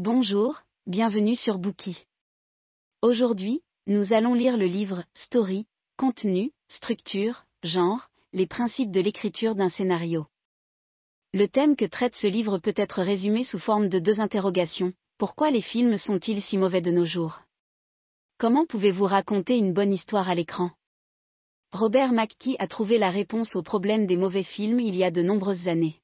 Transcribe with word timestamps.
Bonjour, 0.00 0.62
bienvenue 0.86 1.34
sur 1.34 1.58
Bookie. 1.58 2.06
Aujourd'hui, 3.02 3.62
nous 3.88 4.12
allons 4.12 4.32
lire 4.32 4.56
le 4.56 4.66
livre 4.66 5.02
Story, 5.12 5.66
contenu, 5.96 6.52
structure, 6.68 7.46
genre, 7.64 8.08
les 8.32 8.46
principes 8.46 8.92
de 8.92 9.00
l'écriture 9.00 9.56
d'un 9.56 9.70
scénario. 9.70 10.26
Le 11.34 11.48
thème 11.48 11.74
que 11.74 11.84
traite 11.84 12.14
ce 12.14 12.28
livre 12.28 12.58
peut 12.58 12.74
être 12.76 13.02
résumé 13.02 13.42
sous 13.42 13.58
forme 13.58 13.88
de 13.88 13.98
deux 13.98 14.20
interrogations. 14.20 14.92
Pourquoi 15.18 15.50
les 15.50 15.62
films 15.62 15.98
sont-ils 15.98 16.42
si 16.42 16.58
mauvais 16.58 16.80
de 16.80 16.92
nos 16.92 17.04
jours? 17.04 17.40
Comment 18.38 18.66
pouvez-vous 18.66 19.06
raconter 19.06 19.56
une 19.56 19.72
bonne 19.72 19.92
histoire 19.92 20.28
à 20.28 20.36
l'écran? 20.36 20.70
Robert 21.72 22.12
McKee 22.12 22.54
a 22.60 22.68
trouvé 22.68 22.98
la 22.98 23.10
réponse 23.10 23.56
au 23.56 23.64
problème 23.64 24.06
des 24.06 24.16
mauvais 24.16 24.44
films 24.44 24.78
il 24.78 24.94
y 24.94 25.02
a 25.02 25.10
de 25.10 25.22
nombreuses 25.22 25.66
années. 25.66 26.00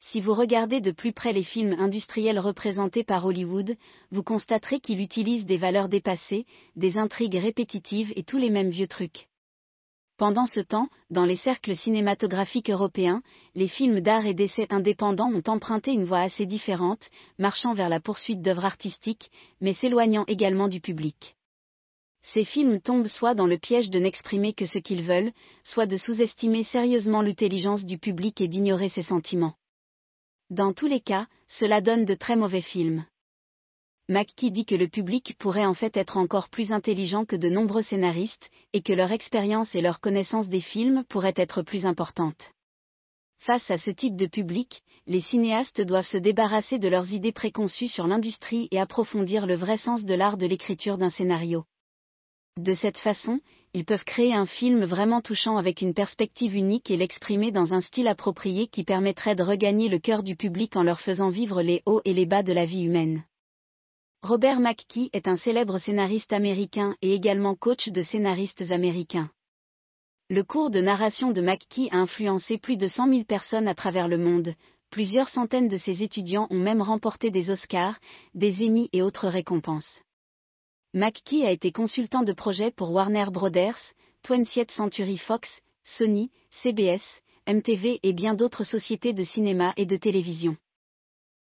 Si 0.00 0.20
vous 0.20 0.34
regardez 0.34 0.80
de 0.80 0.90
plus 0.90 1.12
près 1.12 1.32
les 1.32 1.42
films 1.42 1.74
industriels 1.78 2.38
représentés 2.38 3.04
par 3.04 3.24
Hollywood, 3.24 3.76
vous 4.10 4.22
constaterez 4.22 4.80
qu'il 4.80 5.00
utilise 5.00 5.46
des 5.46 5.56
valeurs 5.56 5.88
dépassées, 5.88 6.46
des 6.76 6.98
intrigues 6.98 7.36
répétitives 7.36 8.12
et 8.16 8.22
tous 8.22 8.38
les 8.38 8.50
mêmes 8.50 8.70
vieux 8.70 8.86
trucs. 8.86 9.28
Pendant 10.18 10.46
ce 10.46 10.60
temps, 10.60 10.88
dans 11.10 11.26
les 11.26 11.36
cercles 11.36 11.76
cinématographiques 11.76 12.70
européens, 12.70 13.22
les 13.54 13.68
films 13.68 14.00
d'art 14.00 14.24
et 14.24 14.32
d'essai 14.32 14.66
indépendants 14.70 15.30
ont 15.30 15.42
emprunté 15.46 15.92
une 15.92 16.04
voie 16.04 16.20
assez 16.20 16.46
différente, 16.46 17.10
marchant 17.38 17.74
vers 17.74 17.90
la 17.90 18.00
poursuite 18.00 18.40
d'œuvres 18.40 18.64
artistiques, 18.64 19.30
mais 19.60 19.74
s'éloignant 19.74 20.24
également 20.26 20.68
du 20.68 20.80
public. 20.80 21.36
Ces 22.22 22.44
films 22.44 22.80
tombent 22.80 23.08
soit 23.08 23.34
dans 23.34 23.46
le 23.46 23.58
piège 23.58 23.90
de 23.90 23.98
n'exprimer 23.98 24.54
que 24.54 24.64
ce 24.64 24.78
qu'ils 24.78 25.02
veulent, 25.02 25.32
soit 25.64 25.86
de 25.86 25.98
sous-estimer 25.98 26.62
sérieusement 26.62 27.20
l'intelligence 27.20 27.84
du 27.84 27.98
public 27.98 28.40
et 28.40 28.48
d'ignorer 28.48 28.88
ses 28.88 29.02
sentiments. 29.02 29.54
Dans 30.50 30.72
tous 30.72 30.86
les 30.86 31.00
cas, 31.00 31.26
cela 31.48 31.80
donne 31.80 32.04
de 32.04 32.14
très 32.14 32.36
mauvais 32.36 32.60
films. 32.60 33.04
McKee 34.08 34.52
dit 34.52 34.64
que 34.64 34.76
le 34.76 34.86
public 34.86 35.34
pourrait 35.38 35.66
en 35.66 35.74
fait 35.74 35.96
être 35.96 36.16
encore 36.16 36.48
plus 36.50 36.70
intelligent 36.70 37.24
que 37.24 37.34
de 37.34 37.48
nombreux 37.48 37.82
scénaristes, 37.82 38.48
et 38.72 38.80
que 38.80 38.92
leur 38.92 39.10
expérience 39.10 39.74
et 39.74 39.80
leur 39.80 39.98
connaissance 39.98 40.48
des 40.48 40.60
films 40.60 41.02
pourraient 41.08 41.34
être 41.36 41.62
plus 41.62 41.84
importantes. 41.84 42.52
Face 43.40 43.68
à 43.72 43.76
ce 43.76 43.90
type 43.90 44.14
de 44.14 44.26
public, 44.26 44.84
les 45.08 45.20
cinéastes 45.20 45.80
doivent 45.80 46.06
se 46.06 46.16
débarrasser 46.16 46.78
de 46.78 46.88
leurs 46.88 47.12
idées 47.12 47.32
préconçues 47.32 47.88
sur 47.88 48.06
l'industrie 48.06 48.68
et 48.70 48.78
approfondir 48.78 49.46
le 49.46 49.56
vrai 49.56 49.78
sens 49.78 50.04
de 50.04 50.14
l'art 50.14 50.36
de 50.36 50.46
l'écriture 50.46 50.96
d'un 50.96 51.10
scénario. 51.10 51.64
De 52.56 52.72
cette 52.72 52.96
façon, 52.96 53.40
ils 53.74 53.84
peuvent 53.84 54.04
créer 54.04 54.32
un 54.32 54.46
film 54.46 54.84
vraiment 54.84 55.20
touchant 55.20 55.58
avec 55.58 55.82
une 55.82 55.92
perspective 55.92 56.54
unique 56.54 56.90
et 56.90 56.96
l'exprimer 56.96 57.50
dans 57.50 57.74
un 57.74 57.82
style 57.82 58.08
approprié 58.08 58.68
qui 58.68 58.82
permettrait 58.82 59.36
de 59.36 59.42
regagner 59.42 59.90
le 59.90 59.98
cœur 59.98 60.22
du 60.22 60.36
public 60.36 60.74
en 60.76 60.82
leur 60.82 61.00
faisant 61.00 61.28
vivre 61.28 61.60
les 61.60 61.82
hauts 61.84 62.00
et 62.06 62.14
les 62.14 62.24
bas 62.24 62.42
de 62.42 62.54
la 62.54 62.64
vie 62.64 62.84
humaine. 62.84 63.24
Robert 64.22 64.60
McKee 64.60 65.10
est 65.12 65.28
un 65.28 65.36
célèbre 65.36 65.78
scénariste 65.78 66.32
américain 66.32 66.96
et 67.02 67.12
également 67.12 67.54
coach 67.54 67.88
de 67.88 68.00
scénaristes 68.00 68.70
américains. 68.70 69.30
Le 70.30 70.42
cours 70.42 70.70
de 70.70 70.80
narration 70.80 71.32
de 71.32 71.42
McKee 71.42 71.90
a 71.92 71.98
influencé 71.98 72.56
plus 72.56 72.78
de 72.78 72.88
100 72.88 73.08
000 73.08 73.24
personnes 73.24 73.68
à 73.68 73.74
travers 73.74 74.08
le 74.08 74.16
monde, 74.16 74.54
plusieurs 74.90 75.28
centaines 75.28 75.68
de 75.68 75.76
ses 75.76 76.02
étudiants 76.02 76.48
ont 76.50 76.58
même 76.58 76.80
remporté 76.80 77.30
des 77.30 77.50
Oscars, 77.50 78.00
des 78.34 78.56
Emmy 78.64 78.88
et 78.94 79.02
autres 79.02 79.28
récompenses. 79.28 80.02
McKee 80.96 81.44
a 81.44 81.50
été 81.50 81.72
consultant 81.72 82.22
de 82.22 82.32
projet 82.32 82.70
pour 82.70 82.90
Warner 82.90 83.26
Brothers, 83.30 83.76
20th 84.24 84.70
Century 84.70 85.18
Fox, 85.18 85.46
Sony, 85.84 86.30
CBS, 86.50 87.02
MTV 87.46 88.00
et 88.02 88.14
bien 88.14 88.32
d'autres 88.32 88.64
sociétés 88.64 89.12
de 89.12 89.22
cinéma 89.22 89.74
et 89.76 89.84
de 89.84 89.96
télévision. 89.96 90.56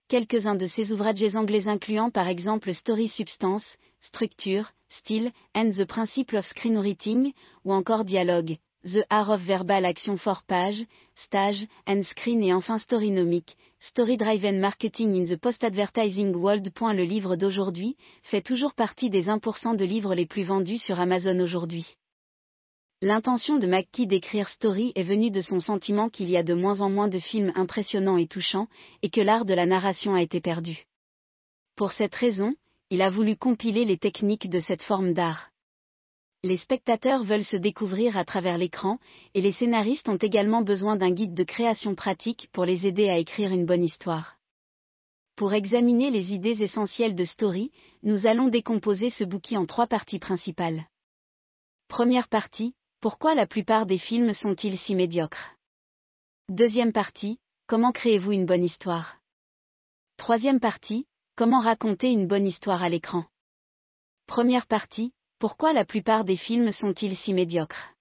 Quelques-uns 0.06 0.55
de 0.55 0.69
ses 0.69 0.93
ouvrages 0.93 1.34
anglais 1.34 1.67
incluant 1.67 2.11
par 2.11 2.28
exemple 2.28 2.73
Story 2.73 3.09
Substance, 3.09 3.77
Structure, 4.01 4.71
Style, 4.89 5.33
and 5.56 5.73
the 5.73 5.84
Principle 5.84 6.37
of 6.37 6.47
Screenwriting, 6.47 7.33
ou 7.65 7.73
encore 7.73 8.05
Dialogue, 8.05 8.56
The 8.83 9.05
Art 9.11 9.28
of 9.28 9.42
Verbal 9.42 9.84
Action 9.84 10.16
for 10.16 10.41
Page, 10.47 10.87
Stage, 11.15 11.66
and 11.87 12.03
Screen 12.03 12.43
et 12.43 12.55
enfin 12.55 12.78
Storynomic, 12.78 13.55
Story 13.78 14.16
Driven 14.16 14.59
Marketing 14.59 15.15
in 15.15 15.27
the 15.27 15.38
Post-Advertising 15.38 16.34
World. 16.34 16.72
Le 16.81 17.05
livre 17.05 17.37
d'aujourd'hui 17.37 17.99
fait 18.22 18.41
toujours 18.41 18.72
partie 18.72 19.10
des 19.10 19.28
1% 19.28 19.77
de 19.77 19.84
livres 19.84 20.15
les 20.15 20.25
plus 20.25 20.44
vendus 20.44 20.78
sur 20.78 20.99
Amazon 20.99 21.38
aujourd'hui. 21.41 21.94
L'intention 23.03 23.59
de 23.59 23.66
McKee 23.66 24.06
d'écrire 24.06 24.49
Story 24.49 24.93
est 24.94 25.03
venue 25.03 25.31
de 25.31 25.43
son 25.43 25.60
sentiment 25.60 26.09
qu'il 26.09 26.31
y 26.31 26.38
a 26.38 26.43
de 26.43 26.55
moins 26.55 26.81
en 26.81 26.88
moins 26.88 27.09
de 27.09 27.19
films 27.19 27.53
impressionnants 27.56 28.16
et 28.16 28.28
touchants, 28.28 28.69
et 29.03 29.10
que 29.10 29.21
l'art 29.21 29.44
de 29.44 29.53
la 29.53 29.66
narration 29.66 30.15
a 30.15 30.22
été 30.22 30.41
perdu. 30.41 30.87
Pour 31.76 31.93
cette 31.93 32.15
raison, 32.15 32.55
il 32.88 33.03
a 33.03 33.10
voulu 33.10 33.37
compiler 33.37 33.84
les 33.84 33.99
techniques 33.99 34.49
de 34.49 34.59
cette 34.59 34.82
forme 34.82 35.12
d'art. 35.12 35.50
Les 36.43 36.56
spectateurs 36.56 37.23
veulent 37.23 37.45
se 37.45 37.56
découvrir 37.56 38.17
à 38.17 38.25
travers 38.25 38.56
l'écran, 38.56 38.99
et 39.34 39.43
les 39.43 39.53
scénaristes 39.53 40.09
ont 40.09 40.17
également 40.17 40.62
besoin 40.62 40.97
d'un 40.97 41.11
guide 41.11 41.34
de 41.34 41.45
création 41.45 41.95
pratique 41.95 42.49
pour 42.53 42.65
les 42.65 42.87
aider 42.87 43.11
à 43.11 43.19
écrire 43.19 43.53
une 43.53 43.67
bonne 43.67 43.84
histoire. 43.84 44.37
Pour 45.37 45.53
examiner 45.53 46.11
les 46.11 46.33
idées 46.33 46.62
essentielles 46.62 47.15
de 47.15 47.25
Story, 47.25 47.73
nous 48.03 48.27
allons 48.27 48.49
décomposer 48.49 49.11
ce 49.11 49.25
bouquin 49.25 49.61
en 49.61 49.67
trois 49.67 49.87
parties 49.87 50.19
principales. 50.19 50.87
Première 51.89 52.29
partie, 52.29 52.75
pourquoi 53.00 53.34
la 53.34 53.47
plupart 53.47 53.84
des 53.84 53.99
films 53.99 54.33
sont-ils 54.33 54.79
si 54.79 54.95
médiocres? 54.95 55.56
Deuxième 56.49 56.93
partie, 56.93 57.39
comment 57.67 57.93
créez-vous 57.93 58.33
une 58.33 58.47
bonne 58.47 58.65
histoire? 58.65 59.19
Troisième 60.17 60.61
partie, 60.61 61.06
comment 61.37 61.61
raconter 61.61 62.09
une 62.11 62.27
bonne 62.27 62.47
histoire 62.47 62.83
à 62.83 62.89
l'écran? 62.89 63.25
Première 64.27 64.67
partie, 64.67 65.12
pourquoi 65.41 65.73
la 65.73 65.87
plupart 65.87 66.25
des 66.25 66.37
films 66.37 66.71
sont-ils 66.71 67.17
si 67.17 67.33
médiocres? 67.33 67.95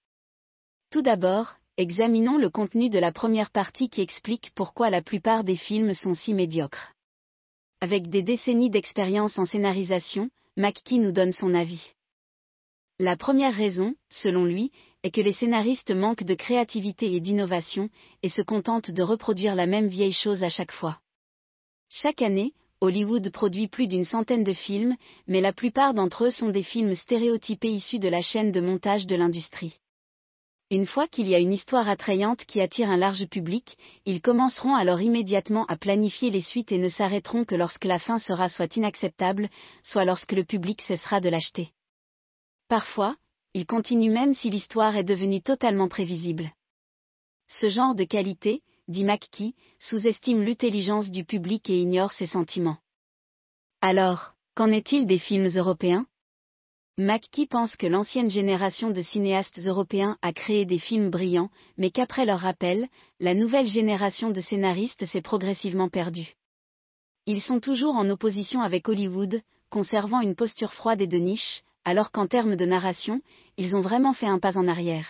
Tout 0.90 1.00
d'abord, 1.00 1.54
examinons 1.78 2.36
le 2.36 2.50
contenu 2.50 2.90
de 2.90 2.98
la 2.98 3.12
première 3.12 3.50
partie 3.50 3.88
qui 3.88 4.02
explique 4.02 4.52
pourquoi 4.54 4.90
la 4.90 5.00
plupart 5.00 5.42
des 5.42 5.56
films 5.56 5.94
sont 5.94 6.12
si 6.12 6.34
médiocres. 6.34 6.92
Avec 7.80 8.10
des 8.10 8.22
décennies 8.22 8.68
d'expérience 8.68 9.38
en 9.38 9.46
scénarisation, 9.46 10.28
McKee 10.58 10.98
nous 10.98 11.12
donne 11.12 11.32
son 11.32 11.54
avis. 11.54 11.94
La 12.98 13.16
première 13.16 13.54
raison, 13.54 13.94
selon 14.10 14.44
lui, 14.44 14.70
est 15.02 15.10
que 15.10 15.22
les 15.22 15.32
scénaristes 15.32 15.92
manquent 15.92 16.24
de 16.24 16.34
créativité 16.34 17.14
et 17.14 17.20
d'innovation, 17.20 17.88
et 18.22 18.28
se 18.28 18.42
contentent 18.42 18.90
de 18.90 19.02
reproduire 19.02 19.54
la 19.54 19.64
même 19.64 19.88
vieille 19.88 20.12
chose 20.12 20.42
à 20.42 20.50
chaque 20.50 20.72
fois. 20.72 21.00
Chaque 21.88 22.20
année, 22.20 22.52
Hollywood 22.82 23.30
produit 23.30 23.68
plus 23.68 23.88
d'une 23.88 24.04
centaine 24.04 24.42
de 24.42 24.54
films, 24.54 24.96
mais 25.26 25.42
la 25.42 25.52
plupart 25.52 25.92
d'entre 25.92 26.24
eux 26.24 26.30
sont 26.30 26.48
des 26.48 26.62
films 26.62 26.94
stéréotypés 26.94 27.70
issus 27.70 27.98
de 27.98 28.08
la 28.08 28.22
chaîne 28.22 28.52
de 28.52 28.60
montage 28.60 29.06
de 29.06 29.16
l'industrie. 29.16 29.78
Une 30.70 30.86
fois 30.86 31.06
qu'il 31.06 31.28
y 31.28 31.34
a 31.34 31.40
une 31.40 31.52
histoire 31.52 31.88
attrayante 31.88 32.46
qui 32.46 32.60
attire 32.60 32.88
un 32.88 32.96
large 32.96 33.26
public, 33.26 33.76
ils 34.06 34.22
commenceront 34.22 34.76
alors 34.76 35.00
immédiatement 35.02 35.66
à 35.66 35.76
planifier 35.76 36.30
les 36.30 36.40
suites 36.40 36.72
et 36.72 36.78
ne 36.78 36.88
s'arrêteront 36.88 37.44
que 37.44 37.56
lorsque 37.56 37.84
la 37.84 37.98
fin 37.98 38.18
sera 38.18 38.48
soit 38.48 38.76
inacceptable, 38.76 39.50
soit 39.82 40.04
lorsque 40.04 40.32
le 40.32 40.44
public 40.44 40.80
cessera 40.80 41.20
de 41.20 41.28
l'acheter. 41.28 41.72
Parfois, 42.68 43.16
ils 43.52 43.66
continuent 43.66 44.12
même 44.12 44.32
si 44.32 44.48
l'histoire 44.48 44.96
est 44.96 45.04
devenue 45.04 45.42
totalement 45.42 45.88
prévisible. 45.88 46.52
Ce 47.48 47.68
genre 47.68 47.96
de 47.96 48.04
qualité, 48.04 48.62
dit 48.90 49.04
McKee, 49.04 49.54
sous-estime 49.78 50.42
l'intelligence 50.42 51.10
du 51.10 51.24
public 51.24 51.70
et 51.70 51.80
ignore 51.80 52.12
ses 52.12 52.26
sentiments. 52.26 52.78
Alors, 53.80 54.34
qu'en 54.54 54.72
est-il 54.72 55.06
des 55.06 55.18
films 55.18 55.48
européens? 55.56 56.06
McKee 56.98 57.46
pense 57.46 57.76
que 57.76 57.86
l'ancienne 57.86 58.28
génération 58.28 58.90
de 58.90 59.00
cinéastes 59.00 59.60
européens 59.64 60.18
a 60.22 60.32
créé 60.32 60.66
des 60.66 60.78
films 60.78 61.08
brillants, 61.08 61.50
mais 61.78 61.90
qu'après 61.90 62.26
leur 62.26 62.40
rappel, 62.40 62.88
la 63.20 63.32
nouvelle 63.32 63.68
génération 63.68 64.30
de 64.30 64.40
scénaristes 64.40 65.06
s'est 65.06 65.22
progressivement 65.22 65.88
perdue. 65.88 66.34
Ils 67.26 67.40
sont 67.40 67.60
toujours 67.60 67.94
en 67.94 68.10
opposition 68.10 68.60
avec 68.60 68.88
Hollywood, 68.88 69.40
conservant 69.70 70.20
une 70.20 70.34
posture 70.34 70.74
froide 70.74 71.00
et 71.00 71.06
de 71.06 71.16
niche, 71.16 71.62
alors 71.84 72.10
qu'en 72.10 72.26
termes 72.26 72.56
de 72.56 72.66
narration, 72.66 73.22
ils 73.56 73.76
ont 73.76 73.80
vraiment 73.80 74.14
fait 74.14 74.26
un 74.26 74.40
pas 74.40 74.58
en 74.58 74.66
arrière. 74.66 75.06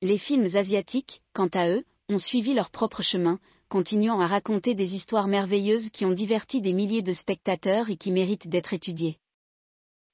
Les 0.00 0.16
films 0.16 0.56
asiatiques, 0.56 1.20
quant 1.34 1.50
à 1.52 1.68
eux, 1.68 1.84
ont 2.10 2.18
suivi 2.18 2.54
leur 2.54 2.70
propre 2.70 3.02
chemin, 3.02 3.38
continuant 3.68 4.20
à 4.20 4.26
raconter 4.26 4.74
des 4.74 4.94
histoires 4.94 5.28
merveilleuses 5.28 5.88
qui 5.90 6.04
ont 6.04 6.12
diverti 6.12 6.60
des 6.60 6.72
milliers 6.72 7.02
de 7.02 7.12
spectateurs 7.12 7.88
et 7.88 7.96
qui 7.96 8.10
méritent 8.10 8.48
d'être 8.48 8.74
étudiées. 8.74 9.18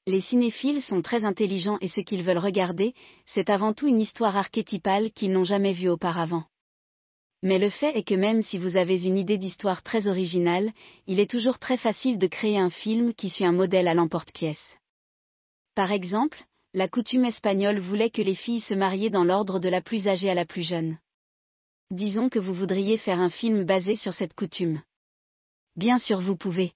Les 0.07 0.21
cinéphiles 0.21 0.83
sont 0.83 1.03
très 1.03 1.25
intelligents 1.25 1.79
et 1.81 1.89
ce 1.89 2.01
qu'ils 2.01 2.23
veulent 2.23 2.39
regarder, 2.39 2.95
c'est 3.25 3.51
avant 3.51 3.73
tout 3.73 3.89
une 3.89 4.01
histoire 4.01 4.37
archétypale 4.37 5.11
qu'ils 5.11 5.33
n'ont 5.33 5.45
jamais 5.45 5.73
vue 5.73 5.89
auparavant. 5.89 6.45
Mais 7.43 7.59
le 7.59 7.71
fait 7.71 7.97
est 7.97 8.03
que 8.03 8.15
même 8.15 8.43
si 8.43 8.57
vous 8.57 8.77
avez 8.77 9.05
une 9.05 9.19
idée 9.19 9.39
d'histoire 9.39 9.83
très 9.83 10.07
originale, 10.07 10.73
il 11.07 11.19
est 11.19 11.31
toujours 11.31 11.59
très 11.59 11.77
facile 11.77 12.19
de 12.19 12.27
créer 12.27 12.59
un 12.59 12.71
film 12.71 13.15
qui 13.15 13.31
suit 13.31 13.45
un 13.45 13.53
modèle 13.53 13.89
à 13.89 13.95
l'emporte-pièce. 13.95 14.77
Par 15.75 15.93
exemple, 15.93 16.45
la 16.73 16.89
coutume 16.89 17.25
espagnole 17.25 17.79
voulait 17.79 18.11
que 18.11 18.23
les 18.23 18.35
filles 18.35 18.61
se 18.61 18.75
mariaient 18.75 19.11
dans 19.11 19.25
l'ordre 19.25 19.59
de 19.59 19.69
la 19.69 19.81
plus 19.81 20.07
âgée 20.07 20.31
à 20.31 20.35
la 20.35 20.45
plus 20.45 20.63
jeune. 20.63 20.99
Disons 21.93 22.29
que 22.29 22.41
vous 22.41 22.53
voudriez 22.53 22.97
faire 22.97 23.21
un 23.21 23.31
film 23.31 23.65
basé 23.65 23.95
sur 23.95 24.13
cette 24.13 24.35
coutume. 24.35 24.83
Bien 25.77 25.99
sûr 25.99 26.21
vous 26.21 26.37
pouvez. 26.37 26.73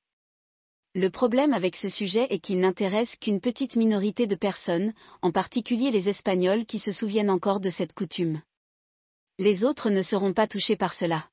Le 0.95 1.11
problème 1.11 1.53
avec 1.53 1.75
ce 1.75 1.89
sujet 1.89 2.29
est 2.31 2.39
qu'il 2.39 2.61
n'intéresse 2.61 3.17
qu'une 3.17 3.41
petite 3.41 3.75
minorité 3.75 4.29
de 4.29 4.37
personnes, 4.37 4.93
en 5.23 5.33
particulier 5.33 5.91
les 5.91 6.09
Espagnols 6.09 6.65
qui 6.65 6.79
se 6.79 6.93
souviennent 6.93 7.31
encore 7.31 7.59
de 7.59 7.71
cette 7.71 7.93
coutume. 7.93 8.41
Les 9.39 9.65
autres 9.65 9.91
ne 9.91 10.03
seront 10.03 10.33
pas 10.33 10.47
touchés 10.47 10.77
par 10.77 10.95
cela. 10.95 11.29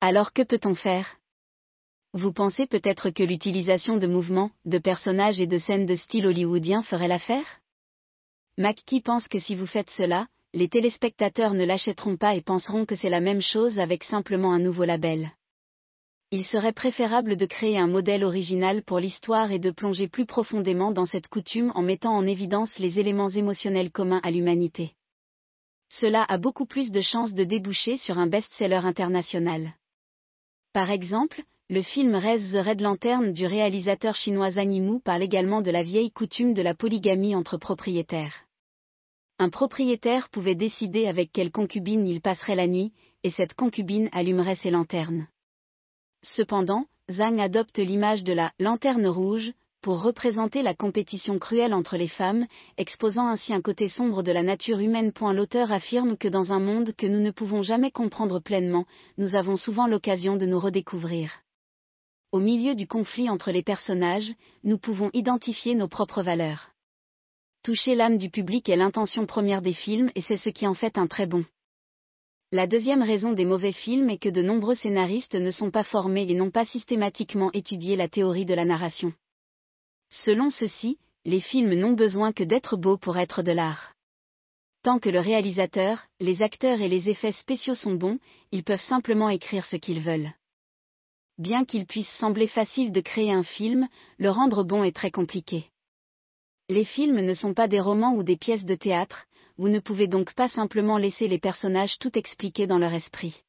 Alors 0.00 0.32
que 0.32 0.42
peut-on 0.42 0.74
faire? 0.74 1.16
Vous 2.12 2.32
pensez 2.32 2.66
peut-être 2.66 3.10
que 3.10 3.22
l'utilisation 3.22 3.98
de 3.98 4.08
mouvements, 4.08 4.50
de 4.64 4.78
personnages 4.78 5.40
et 5.40 5.46
de 5.46 5.58
scènes 5.58 5.86
de 5.86 5.94
style 5.94 6.26
hollywoodien 6.26 6.82
ferait 6.82 7.06
l'affaire? 7.06 7.60
McKee 8.58 9.00
pense 9.00 9.28
que 9.28 9.38
si 9.38 9.54
vous 9.54 9.66
faites 9.66 9.90
cela, 9.90 10.26
les 10.54 10.68
téléspectateurs 10.68 11.54
ne 11.54 11.64
l'achèteront 11.64 12.16
pas 12.16 12.34
et 12.34 12.42
penseront 12.42 12.86
que 12.86 12.96
c'est 12.96 13.08
la 13.08 13.20
même 13.20 13.42
chose 13.42 13.78
avec 13.78 14.04
simplement 14.04 14.52
un 14.52 14.58
nouveau 14.58 14.84
label 14.84 15.30
il 16.32 16.44
serait 16.44 16.72
préférable 16.72 17.36
de 17.36 17.44
créer 17.44 17.76
un 17.76 17.88
modèle 17.88 18.22
original 18.22 18.84
pour 18.84 19.00
l'histoire 19.00 19.50
et 19.50 19.58
de 19.58 19.72
plonger 19.72 20.06
plus 20.06 20.26
profondément 20.26 20.92
dans 20.92 21.04
cette 21.04 21.26
coutume 21.26 21.72
en 21.74 21.82
mettant 21.82 22.16
en 22.16 22.24
évidence 22.24 22.78
les 22.78 23.00
éléments 23.00 23.30
émotionnels 23.30 23.90
communs 23.90 24.20
à 24.22 24.30
l'humanité. 24.30 24.92
Cela 25.88 26.22
a 26.22 26.38
beaucoup 26.38 26.66
plus 26.66 26.92
de 26.92 27.00
chances 27.00 27.34
de 27.34 27.42
déboucher 27.42 27.96
sur 27.96 28.18
un 28.18 28.28
best-seller 28.28 28.82
international. 28.84 29.74
Par 30.72 30.92
exemple, 30.92 31.42
le 31.68 31.82
film 31.82 32.14
Raise 32.14 32.52
the 32.52 32.64
Red 32.64 32.80
Lantern 32.80 33.32
du 33.32 33.46
réalisateur 33.46 34.14
chinois 34.14 34.52
Zhang 34.52 35.00
parle 35.02 35.24
également 35.24 35.62
de 35.62 35.72
la 35.72 35.82
vieille 35.82 36.12
coutume 36.12 36.54
de 36.54 36.62
la 36.62 36.74
polygamie 36.74 37.34
entre 37.34 37.56
propriétaires. 37.56 38.44
Un 39.42 39.48
propriétaire 39.48 40.28
pouvait 40.28 40.54
décider 40.54 41.06
avec 41.06 41.32
quelle 41.32 41.50
concubine 41.50 42.06
il 42.06 42.20
passerait 42.20 42.56
la 42.56 42.66
nuit, 42.66 42.92
et 43.24 43.30
cette 43.30 43.54
concubine 43.54 44.10
allumerait 44.12 44.54
ses 44.54 44.70
lanternes. 44.70 45.28
Cependant, 46.22 46.84
Zhang 47.10 47.40
adopte 47.40 47.78
l'image 47.78 48.22
de 48.22 48.34
la 48.34 48.52
lanterne 48.58 49.06
rouge, 49.06 49.54
pour 49.80 50.02
représenter 50.02 50.60
la 50.60 50.74
compétition 50.74 51.38
cruelle 51.38 51.72
entre 51.72 51.96
les 51.96 52.06
femmes, 52.06 52.46
exposant 52.76 53.28
ainsi 53.28 53.54
un 53.54 53.62
côté 53.62 53.88
sombre 53.88 54.22
de 54.22 54.30
la 54.30 54.42
nature 54.42 54.78
humaine. 54.78 55.10
L'auteur 55.32 55.72
affirme 55.72 56.18
que 56.18 56.28
dans 56.28 56.52
un 56.52 56.60
monde 56.60 56.92
que 56.94 57.06
nous 57.06 57.20
ne 57.20 57.30
pouvons 57.30 57.62
jamais 57.62 57.90
comprendre 57.90 58.40
pleinement, 58.40 58.84
nous 59.16 59.36
avons 59.36 59.56
souvent 59.56 59.86
l'occasion 59.86 60.36
de 60.36 60.44
nous 60.44 60.58
redécouvrir. 60.58 61.32
Au 62.30 62.40
milieu 62.40 62.74
du 62.74 62.86
conflit 62.86 63.30
entre 63.30 63.52
les 63.52 63.62
personnages, 63.62 64.34
nous 64.64 64.76
pouvons 64.76 65.08
identifier 65.14 65.74
nos 65.74 65.88
propres 65.88 66.22
valeurs. 66.22 66.72
Toucher 67.62 67.94
l'âme 67.94 68.16
du 68.16 68.30
public 68.30 68.70
est 68.70 68.76
l'intention 68.76 69.26
première 69.26 69.60
des 69.60 69.74
films 69.74 70.10
et 70.14 70.22
c'est 70.22 70.38
ce 70.38 70.48
qui 70.48 70.66
en 70.66 70.72
fait 70.72 70.96
un 70.96 71.06
très 71.06 71.26
bon. 71.26 71.44
La 72.52 72.66
deuxième 72.66 73.02
raison 73.02 73.32
des 73.32 73.44
mauvais 73.44 73.72
films 73.72 74.08
est 74.08 74.16
que 74.18 74.30
de 74.30 74.40
nombreux 74.40 74.74
scénaristes 74.74 75.34
ne 75.34 75.50
sont 75.50 75.70
pas 75.70 75.84
formés 75.84 76.26
et 76.26 76.34
n'ont 76.34 76.50
pas 76.50 76.64
systématiquement 76.64 77.52
étudié 77.52 77.96
la 77.96 78.08
théorie 78.08 78.46
de 78.46 78.54
la 78.54 78.64
narration. 78.64 79.12
Selon 80.08 80.48
ceux-ci, 80.48 80.98
les 81.26 81.40
films 81.40 81.74
n'ont 81.74 81.92
besoin 81.92 82.32
que 82.32 82.44
d'être 82.44 82.78
beaux 82.78 82.96
pour 82.96 83.18
être 83.18 83.42
de 83.42 83.52
l'art. 83.52 83.92
Tant 84.82 84.98
que 84.98 85.10
le 85.10 85.20
réalisateur, 85.20 86.06
les 86.18 86.40
acteurs 86.40 86.80
et 86.80 86.88
les 86.88 87.10
effets 87.10 87.32
spéciaux 87.32 87.74
sont 87.74 87.94
bons, 87.94 88.18
ils 88.52 88.64
peuvent 88.64 88.80
simplement 88.80 89.28
écrire 89.28 89.66
ce 89.66 89.76
qu'ils 89.76 90.00
veulent. 90.00 90.32
Bien 91.36 91.66
qu'il 91.66 91.84
puisse 91.84 92.10
sembler 92.18 92.46
facile 92.46 92.90
de 92.90 93.02
créer 93.02 93.32
un 93.32 93.42
film, 93.42 93.86
le 94.16 94.30
rendre 94.30 94.64
bon 94.64 94.82
est 94.82 94.96
très 94.96 95.10
compliqué. 95.10 95.66
Les 96.70 96.84
films 96.84 97.22
ne 97.22 97.34
sont 97.34 97.52
pas 97.52 97.66
des 97.66 97.80
romans 97.80 98.14
ou 98.14 98.22
des 98.22 98.36
pièces 98.36 98.64
de 98.64 98.76
théâtre, 98.76 99.26
vous 99.58 99.68
ne 99.68 99.80
pouvez 99.80 100.06
donc 100.06 100.34
pas 100.34 100.46
simplement 100.46 100.98
laisser 100.98 101.26
les 101.26 101.40
personnages 101.40 101.98
tout 101.98 102.16
expliquer 102.16 102.68
dans 102.68 102.78
leur 102.78 102.94
esprit. 102.94 103.42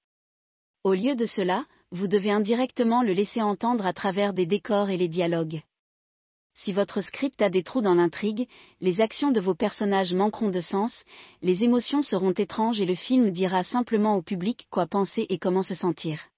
Au 0.83 0.95
lieu 0.95 1.15
de 1.15 1.27
cela, 1.27 1.65
vous 1.91 2.07
devez 2.07 2.31
indirectement 2.31 3.03
le 3.03 3.13
laisser 3.13 3.39
entendre 3.43 3.85
à 3.85 3.93
travers 3.93 4.33
des 4.33 4.47
décors 4.47 4.89
et 4.89 4.97
les 4.97 5.07
dialogues. 5.07 5.61
Si 6.55 6.73
votre 6.73 7.01
script 7.01 7.39
a 7.43 7.51
des 7.51 7.61
trous 7.61 7.81
dans 7.81 7.93
l'intrigue, 7.93 8.47
les 8.79 9.01
actions 9.01 9.31
de 9.31 9.39
vos 9.39 9.53
personnages 9.53 10.15
manqueront 10.15 10.49
de 10.49 10.59
sens, 10.59 11.03
les 11.43 11.63
émotions 11.63 12.01
seront 12.01 12.31
étranges 12.31 12.81
et 12.81 12.87
le 12.87 12.95
film 12.95 13.29
dira 13.29 13.61
simplement 13.61 14.15
au 14.15 14.23
public 14.23 14.65
quoi 14.71 14.87
penser 14.87 15.27
et 15.29 15.37
comment 15.37 15.61
se 15.61 15.75
sentir. 15.75 16.31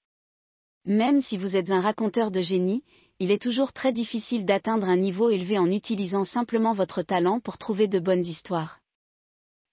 Même 0.83 1.21
si 1.21 1.38
vous 1.38 1.56
êtes 1.56 1.71
un 1.71 1.80
raconteur 1.80 2.30
de 2.30 2.41
génie, 2.41 2.83
il 3.24 3.31
est 3.31 3.42
toujours 3.42 3.72
très 3.72 3.94
difficile 3.94 4.44
d'atteindre 4.44 4.86
un 4.86 4.98
niveau 4.98 5.30
élevé 5.30 5.58
en 5.58 5.72
utilisant 5.72 6.25
simplement 6.25 6.74
votre 6.74 7.04
talent 7.04 7.40
pour 7.40 7.58
trouver 7.58 7.88
de 7.88 7.98
bonnes 7.98 8.25
histoires. 8.25 8.81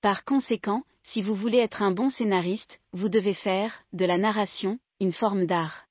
Par 0.03 0.25
conséquent, 0.25 0.85
si 1.03 1.21
vous 1.21 1.35
voulez 1.35 1.59
être 1.59 1.83
un 1.83 1.91
bon 1.91 2.11
scénariste, 2.11 2.79
vous 2.93 3.09
devez 3.09 3.35
faire, 3.35 3.83
de 3.93 4.05
la 4.05 4.19
narration, 4.19 4.79
une 5.01 5.11
forme 5.11 5.47
d'art. 5.47 5.87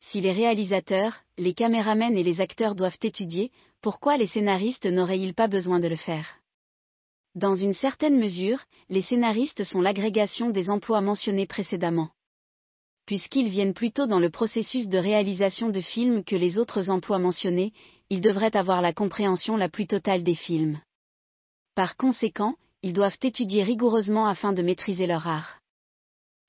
Si 0.00 0.20
les 0.20 0.32
réalisateurs, 0.32 1.22
les 1.38 1.54
caméramens 1.54 2.14
et 2.14 2.22
les 2.22 2.42
acteurs 2.42 2.74
doivent 2.74 2.98
étudier, 3.02 3.52
pourquoi 3.80 4.18
les 4.18 4.26
scénaristes 4.26 4.84
n'auraient-ils 4.84 5.32
pas 5.32 5.48
besoin 5.48 5.80
de 5.80 5.88
le 5.88 5.96
faire? 5.96 6.40
Dans 7.34 7.54
une 7.54 7.72
certaine 7.72 8.18
mesure, 8.18 8.62
les 8.90 9.00
scénaristes 9.00 9.64
sont 9.64 9.80
l'agrégation 9.80 10.50
des 10.50 10.68
emplois 10.68 11.00
mentionnés 11.00 11.46
précédemment. 11.46 12.10
Puisqu'ils 13.06 13.48
viennent 13.48 13.74
plutôt 13.74 14.06
dans 14.06 14.18
le 14.18 14.30
processus 14.30 14.88
de 14.88 14.98
réalisation 14.98 15.70
de 15.70 15.80
films 15.80 16.24
que 16.24 16.34
les 16.34 16.58
autres 16.58 16.90
emplois 16.90 17.20
mentionnés, 17.20 17.72
ils 18.10 18.20
devraient 18.20 18.56
avoir 18.56 18.82
la 18.82 18.92
compréhension 18.92 19.56
la 19.56 19.68
plus 19.68 19.86
totale 19.86 20.24
des 20.24 20.34
films. 20.34 20.80
Par 21.76 21.96
conséquent, 21.96 22.56
ils 22.82 22.92
doivent 22.92 23.18
étudier 23.22 23.62
rigoureusement 23.62 24.26
afin 24.26 24.52
de 24.52 24.62
maîtriser 24.62 25.06
leur 25.06 25.26
art. 25.28 25.60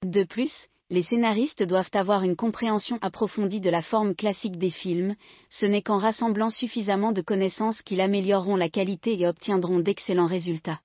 De 0.03 0.23
plus, 0.23 0.67
les 0.89 1.03
scénaristes 1.03 1.63
doivent 1.63 1.89
avoir 1.93 2.23
une 2.23 2.35
compréhension 2.35 2.97
approfondie 3.01 3.61
de 3.61 3.69
la 3.69 3.81
forme 3.81 4.15
classique 4.15 4.57
des 4.57 4.69
films, 4.69 5.15
ce 5.49 5.65
n'est 5.65 5.81
qu'en 5.81 5.97
rassemblant 5.97 6.49
suffisamment 6.49 7.11
de 7.11 7.21
connaissances 7.21 7.81
qu'ils 7.81 8.01
amélioreront 8.01 8.55
la 8.55 8.69
qualité 8.69 9.19
et 9.19 9.27
obtiendront 9.27 9.79
d'excellents 9.79 10.27
résultats. 10.27 10.79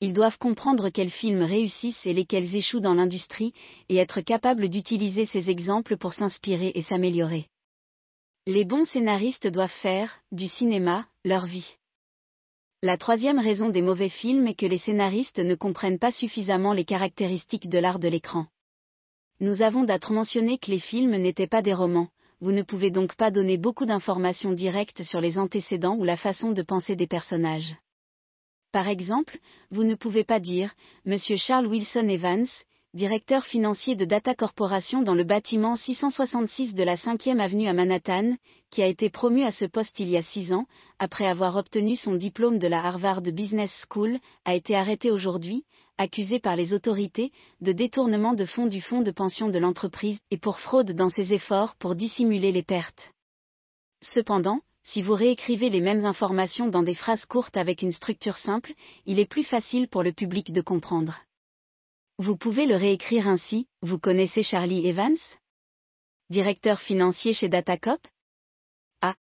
Ils 0.00 0.12
doivent 0.12 0.38
comprendre 0.38 0.90
quels 0.90 1.10
films 1.10 1.42
réussissent 1.42 2.04
et 2.04 2.12
lesquels 2.12 2.54
échouent 2.54 2.80
dans 2.80 2.94
l'industrie, 2.94 3.52
et 3.88 3.96
être 3.96 4.20
capables 4.20 4.68
d'utiliser 4.68 5.24
ces 5.24 5.50
exemples 5.50 5.96
pour 5.96 6.14
s'inspirer 6.14 6.72
et 6.74 6.82
s'améliorer. 6.82 7.46
Les 8.46 8.64
bons 8.64 8.84
scénaristes 8.84 9.46
doivent 9.46 9.70
faire, 9.80 10.20
du 10.30 10.48
cinéma, 10.48 11.06
leur 11.24 11.46
vie. 11.46 11.76
La 12.82 12.98
troisième 12.98 13.38
raison 13.38 13.70
des 13.70 13.80
mauvais 13.80 14.10
films 14.10 14.46
est 14.46 14.54
que 14.54 14.66
les 14.66 14.78
scénaristes 14.78 15.38
ne 15.38 15.54
comprennent 15.54 15.98
pas 15.98 16.12
suffisamment 16.12 16.74
les 16.74 16.84
caractéristiques 16.84 17.70
de 17.70 17.78
l'art 17.78 17.98
de 17.98 18.08
l'écran. 18.08 18.46
Nous 19.40 19.62
avons 19.62 19.84
d'être 19.84 20.12
mentionné 20.12 20.58
que 20.58 20.70
les 20.70 20.80
films 20.80 21.16
n'étaient 21.16 21.46
pas 21.46 21.62
des 21.62 21.72
romans, 21.72 22.08
vous 22.40 22.52
ne 22.52 22.62
pouvez 22.62 22.90
donc 22.90 23.14
pas 23.14 23.30
donner 23.30 23.56
beaucoup 23.56 23.86
d'informations 23.86 24.52
directes 24.52 25.02
sur 25.02 25.22
les 25.22 25.38
antécédents 25.38 25.96
ou 25.96 26.04
la 26.04 26.18
façon 26.18 26.52
de 26.52 26.60
penser 26.60 26.94
des 26.94 27.06
personnages. 27.06 27.74
Par 28.74 28.88
exemple, 28.88 29.38
vous 29.70 29.84
ne 29.84 29.94
pouvez 29.94 30.24
pas 30.24 30.40
dire, 30.40 30.74
Monsieur 31.04 31.36
Charles 31.36 31.68
Wilson 31.68 32.08
Evans, 32.08 32.48
directeur 32.92 33.44
financier 33.44 33.94
de 33.94 34.04
Data 34.04 34.34
Corporation 34.34 35.00
dans 35.02 35.14
le 35.14 35.22
bâtiment 35.22 35.76
666 35.76 36.74
de 36.74 36.82
la 36.82 36.96
5e 36.96 37.38
avenue 37.38 37.68
à 37.68 37.72
Manhattan, 37.72 38.34
qui 38.72 38.82
a 38.82 38.88
été 38.88 39.10
promu 39.10 39.44
à 39.44 39.52
ce 39.52 39.64
poste 39.64 40.00
il 40.00 40.08
y 40.08 40.16
a 40.16 40.22
six 40.22 40.52
ans, 40.52 40.66
après 40.98 41.28
avoir 41.28 41.54
obtenu 41.54 41.94
son 41.94 42.16
diplôme 42.16 42.58
de 42.58 42.66
la 42.66 42.84
Harvard 42.84 43.22
Business 43.22 43.70
School, 43.88 44.18
a 44.44 44.56
été 44.56 44.74
arrêté 44.74 45.12
aujourd'hui, 45.12 45.62
accusé 45.96 46.40
par 46.40 46.56
les 46.56 46.72
autorités 46.72 47.30
de 47.60 47.70
détournement 47.70 48.34
de 48.34 48.44
fonds 48.44 48.66
du 48.66 48.80
fonds 48.80 49.02
de 49.02 49.12
pension 49.12 49.50
de 49.50 49.58
l'entreprise 49.60 50.18
et 50.32 50.36
pour 50.36 50.58
fraude 50.58 50.90
dans 50.96 51.10
ses 51.10 51.32
efforts 51.32 51.76
pour 51.76 51.94
dissimuler 51.94 52.50
les 52.50 52.64
pertes. 52.64 53.12
Cependant, 54.02 54.58
si 54.84 55.00
vous 55.02 55.14
réécrivez 55.14 55.70
les 55.70 55.80
mêmes 55.80 56.04
informations 56.04 56.68
dans 56.68 56.82
des 56.82 56.94
phrases 56.94 57.24
courtes 57.24 57.56
avec 57.56 57.82
une 57.82 57.92
structure 57.92 58.36
simple, 58.36 58.72
il 59.06 59.18
est 59.18 59.26
plus 59.26 59.42
facile 59.42 59.88
pour 59.88 60.02
le 60.02 60.12
public 60.12 60.52
de 60.52 60.60
comprendre. 60.60 61.20
Vous 62.18 62.36
pouvez 62.36 62.66
le 62.66 62.76
réécrire 62.76 63.26
ainsi, 63.26 63.66
vous 63.82 63.98
connaissez 63.98 64.42
Charlie 64.42 64.86
Evans? 64.86 65.16
Directeur 66.30 66.80
financier 66.80 67.32
chez 67.32 67.48
Datacop? 67.48 68.00
Ah. 69.00 69.16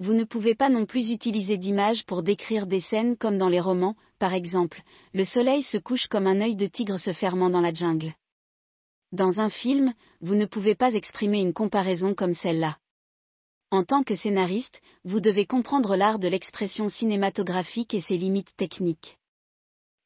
Vous 0.00 0.12
ne 0.14 0.24
pouvez 0.24 0.54
pas 0.54 0.68
non 0.68 0.84
plus 0.84 1.10
utiliser 1.10 1.56
d'images 1.56 2.04
pour 2.04 2.22
décrire 2.22 2.66
des 2.66 2.80
scènes 2.80 3.16
comme 3.16 3.38
dans 3.38 3.48
les 3.48 3.60
romans, 3.60 3.96
par 4.18 4.34
exemple, 4.34 4.82
le 5.14 5.24
soleil 5.24 5.62
se 5.62 5.78
couche 5.78 6.06
comme 6.08 6.26
un 6.26 6.40
œil 6.40 6.56
de 6.56 6.66
tigre 6.66 6.98
se 6.98 7.12
fermant 7.12 7.50
dans 7.50 7.60
la 7.60 7.72
jungle. 7.72 8.14
Dans 9.12 9.40
un 9.40 9.50
film, 9.50 9.94
vous 10.20 10.34
ne 10.34 10.46
pouvez 10.46 10.74
pas 10.74 10.92
exprimer 10.92 11.38
une 11.38 11.52
comparaison 11.52 12.14
comme 12.14 12.34
celle-là. 12.34 12.78
En 13.72 13.84
tant 13.84 14.02
que 14.02 14.14
scénariste, 14.14 14.82
vous 15.02 15.20
devez 15.20 15.46
comprendre 15.46 15.96
l'art 15.96 16.18
de 16.18 16.28
l'expression 16.28 16.90
cinématographique 16.90 17.94
et 17.94 18.02
ses 18.02 18.18
limites 18.18 18.54
techniques. 18.58 19.16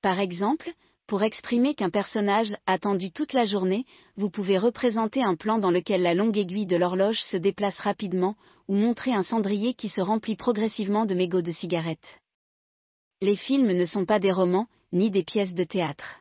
Par 0.02 0.20
exemple, 0.20 0.70
pour 1.08 1.25
exprimer 1.25 1.75
qu'un 1.75 1.90
personnage 1.90 2.52
a 2.66 2.75
attendu 2.75 3.11
toute 3.11 3.32
la 3.32 3.44
journée, 3.44 3.85
vous 4.16 4.30
pouvez 4.30 4.56
représenter 4.56 5.20
un 5.25 5.35
plan 5.35 5.58
dans 5.58 5.73
lequel 5.73 6.02
la 6.02 6.14
longue 6.14 6.38
aiguille 6.38 6.66
de 6.66 6.76
l'horloge 6.76 7.20
se 7.25 7.37
déplace 7.37 7.76
rapidement, 7.80 8.37
ou 8.68 8.76
montrer 8.76 9.12
un 9.12 9.25
cendrier 9.25 9.75
qui 9.75 9.88
se 9.88 10.00
remplit 10.00 10.37
progressivement 10.37 11.04
de 11.04 11.14
mégots 11.16 11.42
de 11.42 11.50
cigarettes. 11.50 12.20
Les 13.20 13.37
films 13.37 13.73
ne 13.73 13.85
sont 13.85 14.06
pas 14.06 14.20
des 14.20 14.30
romans, 14.30 14.68
ni 14.92 15.11
des 15.11 15.25
pièces 15.25 15.54
de 15.54 15.64
théâtre. 15.64 16.20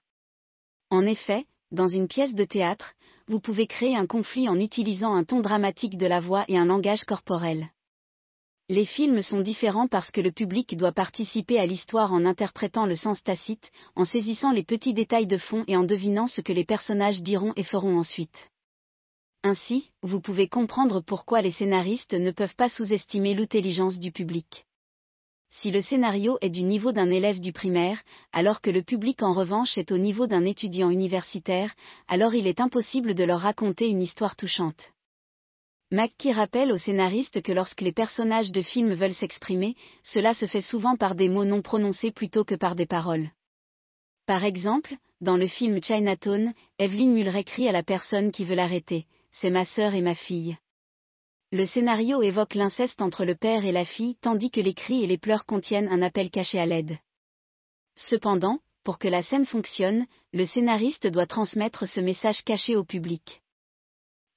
En 0.90 1.06
effet, 1.06 1.46
dans 1.70 1.90
une 1.90 2.08
pièce 2.08 2.34
de 2.34 2.44
théâtre, 2.44 2.95
vous 3.28 3.40
pouvez 3.40 3.68
créer 3.68 3.96
un 3.96 4.06
conflit 4.06 4.48
en 4.48 4.60
utilisant 4.60 5.16
un 5.16 5.24
ton 5.24 5.42
dramatique 5.42 5.98
de 5.98 6.06
la 6.06 6.20
voix 6.20 6.46
et 6.48 6.58
un 6.58 6.66
langage 6.66 7.04
corporel. 7.04 7.70
Les 8.68 8.86
films 8.86 9.22
sont 9.22 9.42
différents 9.42 9.88
parce 9.88 10.10
que 10.10 10.22
le 10.22 10.32
public 10.32 10.76
doit 10.76 10.92
participer 10.92 11.60
à 11.60 11.68
l'histoire 11.68 12.14
en 12.14 12.26
interprétant 12.26 12.88
le 12.88 12.96
sens 12.96 13.22
tacite, 13.22 13.72
en 13.96 14.06
saisissant 14.06 14.52
les 14.52 14.64
petits 14.64 14.96
détails 14.96 15.28
de 15.28 15.38
fond 15.38 15.64
et 15.68 15.78
en 15.78 15.84
devinant 15.84 16.26
ce 16.26 16.42
que 16.42 16.54
les 16.54 16.66
personnages 16.66 17.22
diront 17.22 17.54
et 17.56 17.64
feront 17.64 17.98
ensuite. 17.98 18.50
Ainsi, 19.44 19.92
vous 20.02 20.20
pouvez 20.20 20.48
comprendre 20.48 21.02
pourquoi 21.02 21.44
les 21.44 21.52
scénaristes 21.52 22.16
ne 22.16 22.32
peuvent 22.32 22.56
pas 22.56 22.70
sous-estimer 22.70 23.36
l'intelligence 23.36 24.00
du 24.00 24.12
public. 24.12 24.65
Si 25.52 25.72
le 25.72 25.82
scénario 25.82 26.38
est 26.42 26.50
du 26.50 26.64
niveau 26.64 26.92
d'un 26.92 27.10
élève 27.10 27.40
du 27.40 27.54
primaire, 27.54 28.02
alors 28.34 28.62
que 28.62 28.70
le 28.70 28.84
public 28.84 29.24
en 29.24 29.34
revanche 29.34 29.78
est 29.78 29.92
au 29.92 29.98
niveau 29.98 30.28
d'un 30.28 30.46
étudiant 30.46 30.90
universitaire, 30.90 31.74
alors 32.08 32.36
il 32.36 32.48
est 32.48 32.60
impossible 32.60 33.16
de 33.16 33.24
leur 33.24 33.40
raconter 33.40 33.88
une 33.88 34.02
histoire 34.02 34.36
touchante. 34.36 34.92
McKee 35.92 36.34
rappelle 36.34 36.72
aux 36.72 36.78
scénaristes 36.78 37.42
que 37.42 37.52
lorsque 37.52 37.82
les 37.82 37.92
personnages 37.92 38.52
de 38.52 38.62
films 38.62 38.94
veulent 38.94 39.14
s'exprimer, 39.14 39.76
cela 40.04 40.34
se 40.34 40.46
fait 40.46 40.62
souvent 40.62 40.98
par 40.98 41.16
des 41.16 41.30
mots 41.30 41.46
non 41.46 41.62
prononcés 41.62 42.12
plutôt 42.12 42.44
que 42.44 42.56
par 42.56 42.76
des 42.76 42.88
paroles. 42.88 43.30
Par 44.26 44.44
exemple, 44.44 44.96
dans 45.22 45.38
le 45.38 45.48
film 45.48 45.82
Chinatown, 45.82 46.54
Evelyn 46.80 47.14
Mulray 47.14 47.44
crie 47.44 47.70
à 47.70 47.72
la 47.72 47.84
personne 47.84 48.32
qui 48.32 48.44
veut 48.44 48.56
l'arrêter 48.56 49.06
C'est 49.32 49.52
ma 49.52 49.64
sœur 49.64 49.94
et 49.94 50.02
ma 50.02 50.16
fille. 50.16 50.58
Le 51.56 51.66
scénario 51.66 52.22
évoque 52.22 52.54
l'inceste 52.56 53.02
entre 53.02 53.24
le 53.24 53.34
père 53.34 53.64
et 53.64 53.72
la 53.72 53.86
fille 53.86 54.18
tandis 54.20 54.52
que 54.52 54.60
les 54.60 54.74
cris 54.74 55.06
et 55.06 55.08
les 55.08 55.18
pleurs 55.18 55.46
contiennent 55.46 55.88
un 55.88 56.02
appel 56.02 56.30
caché 56.30 56.60
à 56.60 56.66
l'aide. 56.66 56.98
Cependant, 57.96 58.60
pour 58.84 59.00
que 59.00 59.08
la 59.08 59.22
scène 59.22 59.46
fonctionne, 59.46 60.06
le 60.34 60.46
scénariste 60.46 61.08
doit 61.08 61.28
transmettre 61.28 61.88
ce 61.88 62.02
message 62.02 62.44
caché 62.44 62.76
au 62.76 62.84
public. 62.84 63.42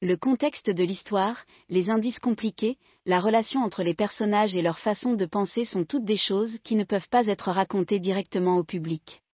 Le 0.01 0.17
contexte 0.17 0.71
de 0.71 0.85
l'histoire, 0.85 1.45
les 1.69 1.91
indices 1.91 2.21
compliqués, 2.21 2.79
la 3.05 3.19
relation 3.19 3.65
entre 3.65 3.83
les 3.83 3.95
personnages 3.95 4.55
et 4.55 4.63
leur 4.63 4.79
façon 4.79 5.15
de 5.15 5.27
penser 5.27 5.65
sont 5.65 5.85
toutes 5.85 6.05
des 6.05 6.17
choses 6.17 6.57
qui 6.63 6.77
ne 6.77 6.85
peuvent 6.85 7.09
pas 7.09 7.27
être 7.27 7.51
racontées 7.51 7.99
directement 7.99 8.59
au 8.59 8.63
public. 8.63 9.25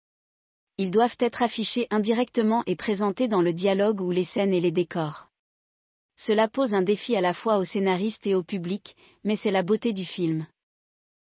Ils 0.79 0.91
doivent 0.91 1.19
être 1.21 1.43
affichés 1.43 1.87
indirectement 1.91 2.62
et 2.64 2.76
présentés 2.76 3.29
dans 3.29 3.43
le 3.43 3.53
dialogue 3.53 4.00
ou 4.00 4.11
les 4.11 4.25
scènes 4.25 4.55
et 4.55 4.61
les 4.61 4.73
décors. 4.73 5.29
Cela 6.16 6.49
pose 6.49 6.75
un 6.75 6.83
défi 6.83 7.16
à 7.16 7.21
la 7.21 7.35
fois 7.35 7.59
aux 7.59 7.64
scénaristes 7.64 8.26
et 8.26 8.35
au 8.35 8.42
public, 8.42 8.97
mais 9.25 9.37
c'est 9.37 9.50
la 9.50 9.62
beauté 9.62 9.92
du 9.92 10.04
film. 10.04 10.47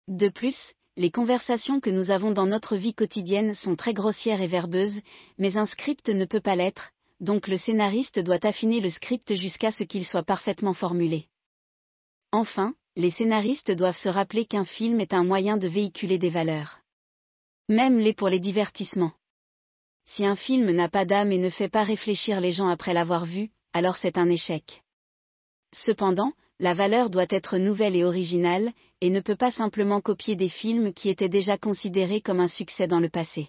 De 0.08 0.28
plus, 0.28 0.74
les 0.96 1.10
conversations 1.10 1.80
que 1.80 1.90
nous 1.90 2.10
avons 2.10 2.32
dans 2.32 2.46
notre 2.46 2.76
vie 2.76 2.94
quotidienne 2.94 3.54
sont 3.54 3.76
très 3.76 3.94
grossières 3.94 4.42
et 4.42 4.46
verbeuses, 4.46 5.00
mais 5.38 5.56
un 5.56 5.66
script 5.66 6.08
ne 6.08 6.26
peut 6.26 6.40
pas 6.40 6.56
l'être, 6.56 6.90
donc 7.20 7.48
le 7.48 7.56
scénariste 7.56 8.18
doit 8.18 8.44
affiner 8.44 8.80
le 8.80 8.90
script 8.90 9.34
jusqu'à 9.34 9.70
ce 9.70 9.84
qu'il 9.84 10.04
soit 10.04 10.24
parfaitement 10.24 10.74
formulé. 10.74 11.28
Enfin, 12.32 12.74
les 12.96 13.10
scénaristes 13.10 13.70
doivent 13.70 13.96
se 13.96 14.08
rappeler 14.08 14.44
qu'un 14.44 14.64
film 14.64 15.00
est 15.00 15.14
un 15.14 15.24
moyen 15.24 15.56
de 15.56 15.68
véhiculer 15.68 16.18
des 16.18 16.30
valeurs. 16.30 16.80
Même 17.68 17.98
les 17.98 18.12
pour 18.12 18.28
les 18.28 18.40
divertissements. 18.40 19.12
Si 20.04 20.26
un 20.26 20.36
film 20.36 20.70
n'a 20.72 20.88
pas 20.88 21.06
d'âme 21.06 21.32
et 21.32 21.38
ne 21.38 21.48
fait 21.48 21.68
pas 21.68 21.84
réfléchir 21.84 22.40
les 22.40 22.52
gens 22.52 22.68
après 22.68 22.92
l'avoir 22.92 23.24
vu, 23.24 23.50
alors 23.72 23.96
c'est 23.96 24.18
un 24.18 24.28
échec. 24.28 24.82
Cependant, 25.72 26.32
la 26.58 26.74
valeur 26.74 27.10
doit 27.10 27.26
être 27.30 27.58
nouvelle 27.58 27.96
et 27.96 28.04
originale, 28.04 28.72
et 29.00 29.10
ne 29.10 29.20
peut 29.20 29.36
pas 29.36 29.50
simplement 29.50 30.00
copier 30.00 30.36
des 30.36 30.48
films 30.48 30.92
qui 30.92 31.08
étaient 31.08 31.28
déjà 31.28 31.58
considérés 31.58 32.20
comme 32.20 32.40
un 32.40 32.48
succès 32.48 32.86
dans 32.86 33.00
le 33.00 33.08
passé. 33.08 33.48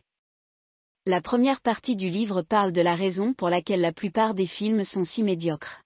La 1.06 1.22
première 1.22 1.62
partie 1.62 1.96
du 1.96 2.10
livre 2.10 2.42
parle 2.42 2.72
de 2.72 2.82
la 2.82 2.96
raison 2.96 3.34
pour 3.34 3.50
laquelle 3.50 3.82
la 3.82 3.92
plupart 3.92 4.34
des 4.34 4.48
films 4.48 4.84
sont 4.84 5.04
si 5.04 5.22
médiocres. 5.22 5.84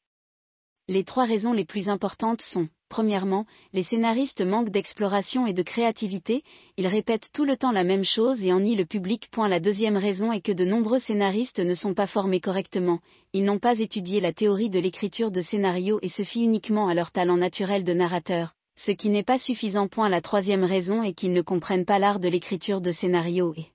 Les 0.89 1.03
trois 1.03 1.25
raisons 1.25 1.51
les 1.51 1.65
plus 1.65 1.89
importantes 1.89 2.41
sont, 2.41 2.69
premièrement, 2.87 3.45
les 3.73 3.83
scénaristes 3.83 4.39
manquent 4.39 4.69
d'exploration 4.69 5.45
et 5.45 5.51
de 5.51 5.61
créativité, 5.61 6.43
ils 6.77 6.87
répètent 6.87 7.29
tout 7.33 7.43
le 7.43 7.57
temps 7.57 7.73
la 7.73 7.83
même 7.83 8.05
chose 8.05 8.41
et 8.41 8.53
ennuient 8.53 8.77
le 8.77 8.85
public. 8.85 9.27
La 9.35 9.59
deuxième 9.59 9.97
raison 9.97 10.31
est 10.31 10.39
que 10.39 10.53
de 10.53 10.63
nombreux 10.63 10.99
scénaristes 10.99 11.59
ne 11.59 11.73
sont 11.73 11.93
pas 11.93 12.07
formés 12.07 12.39
correctement, 12.39 13.01
ils 13.33 13.43
n'ont 13.43 13.59
pas 13.59 13.77
étudié 13.79 14.21
la 14.21 14.31
théorie 14.31 14.69
de 14.69 14.79
l'écriture 14.79 15.29
de 15.29 15.41
scénarios 15.41 15.99
et 16.01 16.09
se 16.09 16.23
fient 16.23 16.45
uniquement 16.45 16.87
à 16.87 16.93
leur 16.93 17.11
talent 17.11 17.35
naturel 17.35 17.83
de 17.83 17.93
narrateur, 17.93 18.53
ce 18.77 18.91
qui 18.91 19.09
n'est 19.09 19.23
pas 19.23 19.39
suffisant. 19.39 19.89
Point 19.89 20.07
la 20.07 20.21
troisième 20.21 20.63
raison 20.63 21.03
est 21.03 21.13
qu'ils 21.13 21.33
ne 21.33 21.41
comprennent 21.41 21.85
pas 21.85 21.99
l'art 21.99 22.21
de 22.21 22.29
l'écriture 22.29 22.79
de 22.79 22.93
scénarios 22.93 23.53
et 23.57 23.65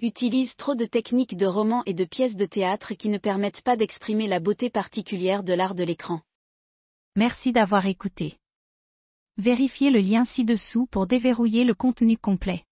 utilise 0.00 0.54
trop 0.56 0.74
de 0.74 0.84
techniques 0.84 1.36
de 1.36 1.46
romans 1.46 1.82
et 1.86 1.94
de 1.94 2.04
pièces 2.04 2.36
de 2.36 2.46
théâtre 2.46 2.94
qui 2.94 3.08
ne 3.08 3.18
permettent 3.18 3.62
pas 3.62 3.76
d'exprimer 3.76 4.26
la 4.26 4.40
beauté 4.40 4.70
particulière 4.70 5.42
de 5.42 5.52
l'art 5.52 5.74
de 5.74 5.84
l'écran. 5.84 6.20
Merci 7.16 7.52
d'avoir 7.52 7.86
écouté. 7.86 8.36
Vérifiez 9.38 9.90
le 9.90 10.00
lien 10.00 10.24
ci-dessous 10.24 10.86
pour 10.90 11.06
déverrouiller 11.06 11.64
le 11.64 11.74
contenu 11.74 12.18
complet. 12.18 12.64